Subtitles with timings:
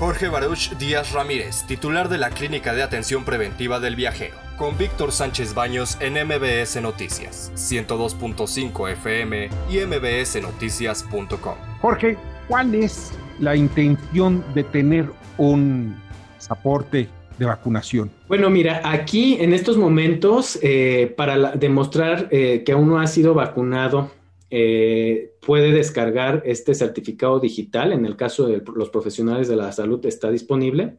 [0.00, 5.12] Jorge Baruch Díaz Ramírez, titular de la Clínica de Atención Preventiva del Viajero, con Víctor
[5.12, 11.54] Sánchez Baños en MBS Noticias, 102.5 FM y mbsnoticias.com.
[11.82, 12.16] Jorge,
[12.48, 15.94] ¿cuál es la intención de tener un
[16.34, 17.06] pasaporte
[17.38, 18.10] de vacunación?
[18.26, 23.34] Bueno, mira, aquí en estos momentos, eh, para demostrar eh, que aún no ha sido
[23.34, 24.10] vacunado
[24.50, 27.92] eh, puede descargar este certificado digital.
[27.92, 30.98] En el caso de los profesionales de la salud está disponible.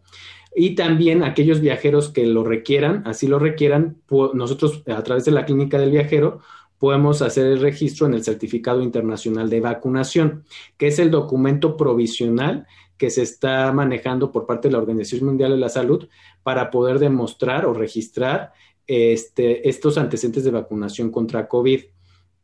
[0.56, 3.98] Y también aquellos viajeros que lo requieran, así lo requieran,
[4.34, 6.42] nosotros a través de la clínica del viajero
[6.78, 10.44] podemos hacer el registro en el Certificado Internacional de Vacunación,
[10.78, 12.66] que es el documento provisional
[12.98, 16.08] que se está manejando por parte de la Organización Mundial de la Salud
[16.44, 18.52] para poder demostrar o registrar
[18.88, 21.82] este, estos antecedentes de vacunación contra COVID.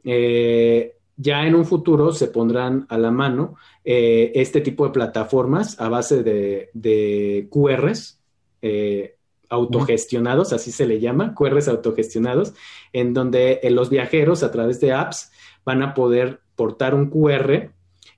[0.04, 5.80] Eh, ya en un futuro se pondrán a la mano eh, este tipo de plataformas
[5.82, 8.20] a base de, QRs
[8.62, 9.16] eh,
[9.50, 12.54] autogestionados, así se le llama, QRs autogestionados,
[12.94, 15.32] en donde eh, los viajeros a través de apps
[15.66, 17.72] van a poder portar un QR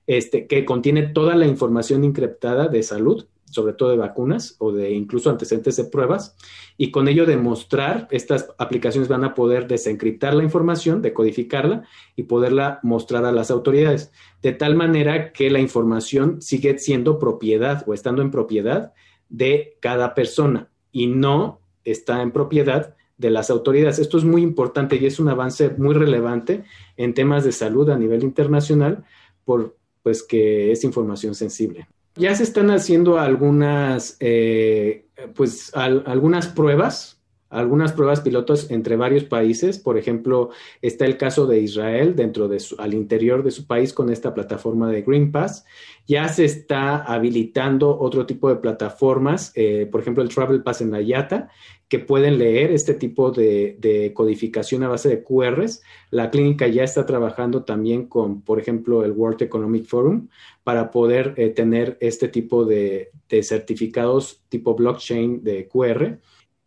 [0.06, 4.92] este, que contiene toda la información encriptada de salud sobre todo de vacunas o de
[4.92, 6.36] incluso antecedentes de pruebas,
[6.76, 11.84] y con ello demostrar, estas aplicaciones van a poder desencriptar la información, decodificarla
[12.16, 17.84] y poderla mostrar a las autoridades, de tal manera que la información sigue siendo propiedad
[17.86, 18.92] o estando en propiedad
[19.28, 23.98] de cada persona y no está en propiedad de las autoridades.
[23.98, 26.64] Esto es muy importante y es un avance muy relevante
[26.96, 29.04] en temas de salud a nivel internacional,
[29.44, 31.86] por pues que es información sensible.
[32.20, 37.19] Ya se están haciendo algunas, eh, pues, algunas pruebas,
[37.50, 39.78] algunas pruebas pilotos entre varios países.
[39.78, 43.92] Por ejemplo, está el caso de Israel dentro de su, al interior de su país
[43.92, 45.64] con esta plataforma de Green Pass.
[46.06, 50.92] Ya se está habilitando otro tipo de plataformas, eh, por ejemplo, el Travel Pass en
[50.92, 51.50] la Yata,
[51.90, 55.82] que pueden leer este tipo de, codificación a base de QRs.
[56.10, 60.28] La clínica ya está trabajando también con, por ejemplo, el World Economic Forum
[60.62, 63.10] para poder eh, tener este tipo de,
[63.42, 66.20] certificados tipo blockchain de QR.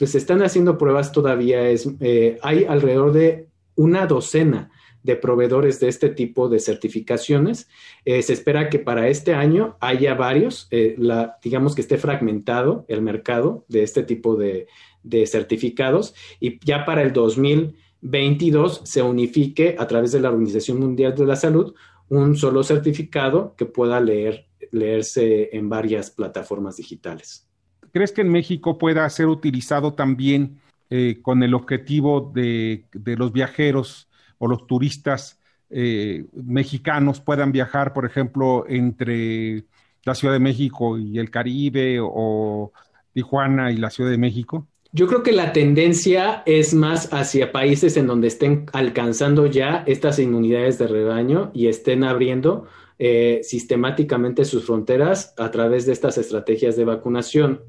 [0.08, 4.72] Se están haciendo pruebas todavía, es, eh, hay alrededor de una docena
[5.04, 7.68] de proveedores de este tipo de certificaciones.
[8.06, 13.02] Eh, se espera que para este año haya varios, la, digamos que esté fragmentado el
[13.02, 14.68] mercado de este tipo de,
[15.04, 21.16] de certificados y ya para el 2022 se unifique a través de la Organización Mundial
[21.16, 21.76] de la Salud
[22.10, 27.48] un solo certificado que pueda leer, leerse en varias plataformas digitales.
[27.94, 30.60] ¿Crees que en México pueda ser utilizado también
[30.90, 34.10] eh, con el objetivo de, los viajeros
[34.40, 35.40] o los turistas
[35.70, 39.66] eh, mexicanos puedan viajar, por ejemplo, entre
[40.04, 42.74] la Ciudad de México y el Caribe o
[43.14, 44.68] Tijuana y la Ciudad de México?
[44.92, 50.18] Yo creo que la tendencia es más hacia países en donde estén alcanzando ya estas
[50.18, 52.68] inmunidades de rebaño y estén abriendo
[53.00, 57.62] eh, sistemáticamente sus fronteras a través de estas estrategias de vacunación.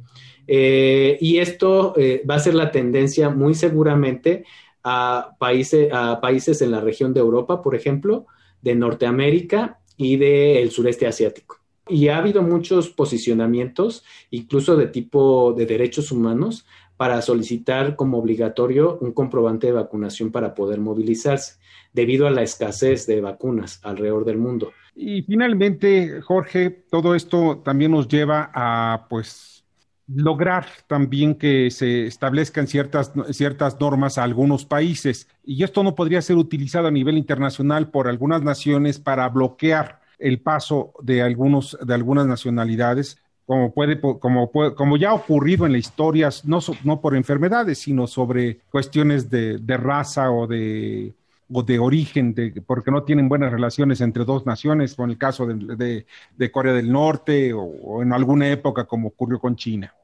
[0.46, 4.44] Eh, y esto eh, va a ser la tendencia muy seguramente
[4.82, 8.26] a países, a países en la región de Europa, por ejemplo,
[8.60, 11.58] de Norteamérica y del sureste asiático.
[11.88, 18.98] Y ha habido muchos posicionamientos, incluso de tipo de derechos humanos, para solicitar como obligatorio
[19.00, 21.56] un comprobante de vacunación para poder movilizarse,
[21.92, 24.72] debido a la escasez de vacunas alrededor del mundo.
[24.94, 29.64] Y finalmente, Jorge, todo esto también nos lleva a, pues,
[30.06, 35.28] lograr también que se establezcan ciertas, ciertas normas a algunos países.
[35.44, 40.40] Y esto no podría ser utilizado a nivel internacional por algunas naciones para bloquear el
[40.40, 45.78] paso de algunos de algunas nacionalidades como puede, como como ya ha ocurrido en la
[45.78, 51.12] historia, no, no por enfermedades, sino sobre cuestiones de, raza o de,
[51.52, 55.46] o de origen, de, porque no tienen buenas relaciones entre dos naciones, como el caso
[55.46, 56.06] de,
[56.50, 59.94] Corea del Norte o, en alguna época como ocurrió con China.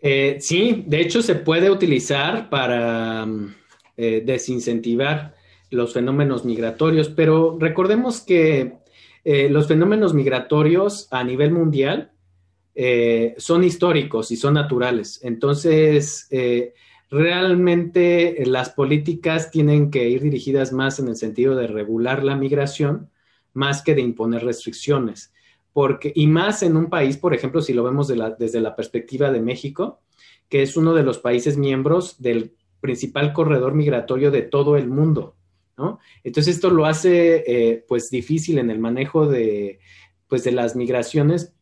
[0.00, 3.54] Eh, sí, de hecho se puede utilizar para mm,
[3.96, 5.34] eh, desincentivar
[5.70, 8.78] los fenómenos migratorios, pero recordemos que
[9.24, 12.12] eh, los fenómenos migratorios a nivel mundial
[13.38, 15.18] son históricos y son naturales.
[15.24, 16.28] Entonces,
[17.10, 23.10] realmente las políticas tienen que ir dirigidas más en el sentido de regular la migración,
[23.52, 25.32] más que de imponer restricciones.
[25.72, 29.40] Porque, y más en un país, por ejemplo, si lo vemos desde la perspectiva de
[29.40, 30.00] México,
[30.48, 35.34] que es uno de los países miembros del principal corredor migratorio de todo el mundo.
[36.24, 39.78] Entonces esto lo hace eh, pues difícil en el manejo de,
[40.26, 41.54] pues, de las migraciones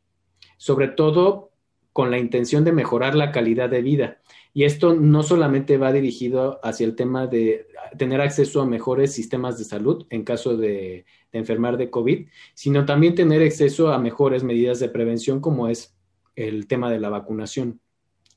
[0.56, 1.50] sobre todo
[1.96, 4.18] con la intención de mejorar la calidad de vida.
[4.52, 9.56] Y esto no solamente va dirigido hacia el tema de tener acceso a mejores sistemas
[9.56, 14.78] de salud en caso de, enfermar de COVID, sino también tener acceso a mejores medidas
[14.78, 15.96] de prevención como es
[16.34, 17.80] el tema de la vacunación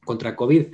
[0.06, 0.68] contra COVID.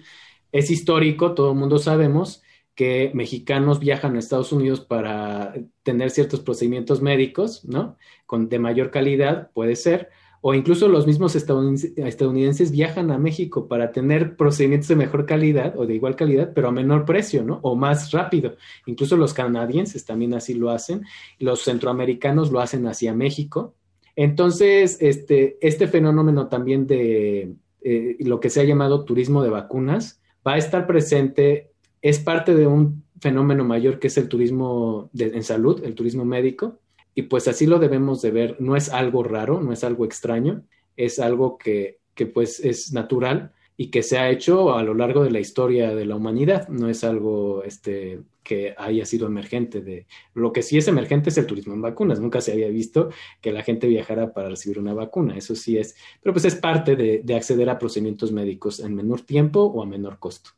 [0.51, 2.43] Es histórico, todo el mundo sabemos
[2.75, 7.97] que mexicanos viajan a Estados Unidos para tener ciertos procedimientos médicos, ¿no?
[8.27, 10.11] Con, de mayor calidad, puede ser,
[10.47, 15.87] o incluso los mismos estadounidenses viajan a México para tener procedimientos de mejor calidad o
[15.87, 17.57] de igual calidad, pero a menor precio, ¿no?
[17.63, 18.55] O más rápido.
[18.85, 21.01] Incluso los canadienses también así lo hacen,
[21.39, 23.73] los centroamericanos lo hacen hacia México.
[24.15, 30.21] Entonces, este, este fenómeno también de eh, lo que se ha llamado turismo de vacunas
[30.47, 31.71] va a estar presente,
[32.03, 36.77] es parte de un fenómeno mayor que es el turismo en salud, el turismo médico,
[37.15, 38.57] y pues así lo debemos de ver.
[38.59, 40.63] No es algo raro, no es algo extraño,
[40.97, 41.99] es algo que,
[42.33, 46.05] pues es natural y que se ha hecho a lo largo de la historia de
[46.05, 46.67] la humanidad.
[46.67, 49.79] No es algo este, que haya sido emergente.
[49.79, 50.07] De...
[50.33, 52.19] Lo que sí es emergente es el turismo en vacunas.
[52.19, 53.09] Nunca se había visto
[53.39, 55.37] que la gente viajara para recibir una vacuna.
[55.37, 59.21] Eso sí es, pero pues es parte de, de acceder a procedimientos médicos en menor
[59.21, 60.49] tiempo o a menor costo.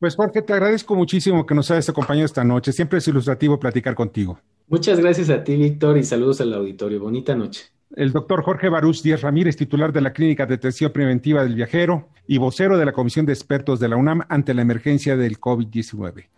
[0.00, 2.72] Pues Jorge, te agradezco muchísimo que nos hayas acompañado esta noche.
[2.72, 4.40] Siempre es ilustrativo platicar contigo.
[4.70, 7.00] Muchas gracias a ti, Víctor, y saludos al auditorio.
[7.00, 7.64] Bonita noche.
[7.96, 12.08] El doctor Jorge Barús Díaz Ramírez, titular de la Clínica de Atención Preventiva del Viajero
[12.28, 16.28] y vocero de la Comisión de Expertos de la UNAM ante la emergencia del COVID-19.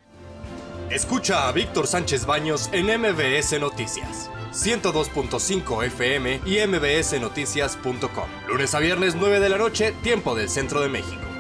[0.91, 4.31] Escucha a Víctor Sánchez Baños en MBS Noticias.
[4.53, 8.29] 102.5 FM y mbsnoticias.com.
[8.49, 11.32] Lunes a viernes 9 de la noche, tiempo del Centro de México.